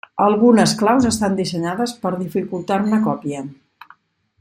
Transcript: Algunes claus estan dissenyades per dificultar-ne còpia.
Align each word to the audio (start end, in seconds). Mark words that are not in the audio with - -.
Algunes 0.27 0.73
claus 0.79 1.05
estan 1.09 1.37
dissenyades 1.41 1.95
per 2.07 2.15
dificultar-ne 2.25 3.03
còpia. 3.11 3.49